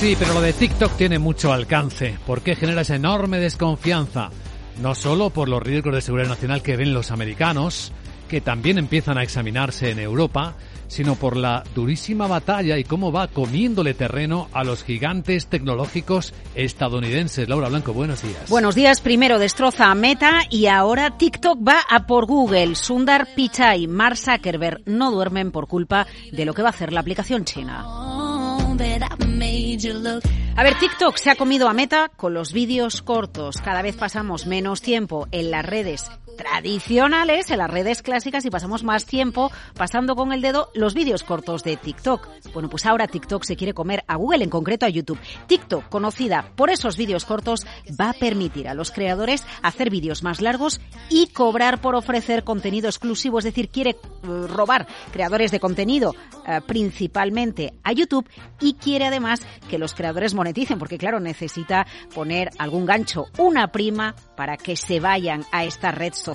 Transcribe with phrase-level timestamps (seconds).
[0.00, 4.30] Sí, pero lo de TikTok tiene mucho alcance, porque genera esa enorme desconfianza,
[4.80, 7.92] no solo por los riesgos de seguridad nacional que ven los americanos,
[8.26, 10.54] que también empiezan a examinarse en Europa,
[10.88, 17.46] sino por la durísima batalla y cómo va comiéndole terreno a los gigantes tecnológicos estadounidenses.
[17.46, 18.48] Laura Blanco, buenos días.
[18.48, 19.02] Buenos días.
[19.02, 22.74] Primero destroza a Meta y ahora TikTok va a por Google.
[22.74, 27.00] Sundar Pichai, Mark Zuckerberg no duermen por culpa de lo que va a hacer la
[27.00, 28.19] aplicación china.
[30.56, 33.56] A ver, TikTok se ha comido a meta con los vídeos cortos.
[33.62, 38.82] Cada vez pasamos menos tiempo en las redes tradicionales, en las redes clásicas y pasamos
[38.82, 42.28] más tiempo pasando con el dedo los vídeos cortos de TikTok.
[42.52, 45.18] Bueno, pues ahora TikTok se quiere comer a Google, en concreto a YouTube.
[45.46, 47.66] TikTok, conocida por esos vídeos cortos,
[48.00, 52.88] va a permitir a los creadores hacer vídeos más largos y cobrar por ofrecer contenido
[52.88, 58.28] exclusivo, es decir, quiere uh, robar creadores de contenido uh, principalmente a YouTube
[58.60, 64.14] y quiere además que los creadores moneticen, porque claro, necesita poner algún gancho, una prima
[64.36, 66.29] para que se vayan a esta red social.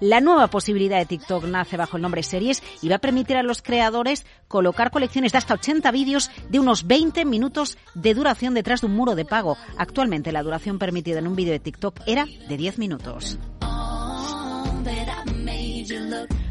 [0.00, 3.42] La nueva posibilidad de TikTok nace bajo el nombre Series y va a permitir a
[3.42, 8.80] los creadores colocar colecciones de hasta 80 vídeos de unos 20 minutos de duración detrás
[8.80, 9.56] de un muro de pago.
[9.76, 13.38] Actualmente la duración permitida en un vídeo de TikTok era de 10 minutos.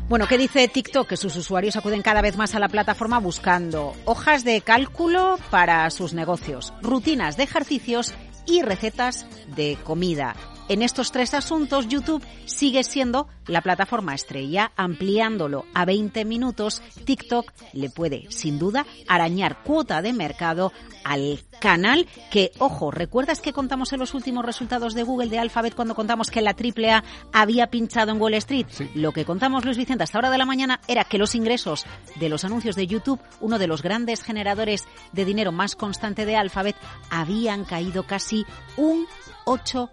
[0.09, 1.07] Bueno, ¿qué dice TikTok?
[1.07, 5.87] Que sus usuarios acuden cada vez más a la plataforma buscando hojas de cálculo para
[5.91, 8.15] sus negocios, rutinas de ejercicios
[8.47, 10.35] y recetas de comida.
[10.69, 16.83] En estos tres asuntos, YouTube sigue siendo la plataforma estrella, ampliándolo a 20 minutos.
[17.05, 20.71] TikTok le puede, sin duda, arañar cuota de mercado
[21.03, 25.73] al canal que, ojo, ¿recuerdas que contamos en los últimos resultados de Google de Alphabet
[25.73, 28.67] cuando contamos que la AAA había pinchado en Wall Street?
[28.69, 28.91] Sí.
[28.93, 31.87] Lo que contamos Luis Vicente hasta hora de la mañana era que los ingresos
[32.19, 34.83] de los anuncios de YouTube, uno de los grandes generadores
[35.13, 36.75] de dinero más constante de Alphabet,
[37.09, 38.45] habían caído casi
[38.77, 39.07] un
[39.45, 39.89] 8%.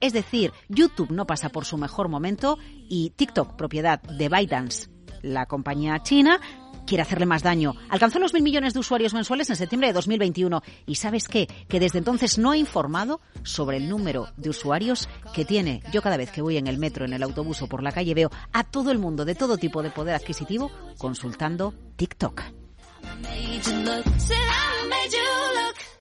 [0.00, 2.58] Es decir, YouTube no pasa por su mejor momento
[2.88, 4.88] y TikTok, propiedad de ByteDance,
[5.22, 6.40] la compañía china,
[6.86, 7.74] quiere hacerle más daño.
[7.88, 11.48] Alcanzó los mil millones de usuarios mensuales en septiembre de 2021 y ¿sabes qué?
[11.68, 15.82] Que desde entonces no ha informado sobre el número de usuarios que tiene.
[15.92, 18.14] Yo cada vez que voy en el metro, en el autobús o por la calle
[18.14, 22.42] veo a todo el mundo de todo tipo de poder adquisitivo consultando TikTok.